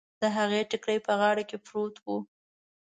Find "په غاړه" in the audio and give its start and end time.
1.07-1.43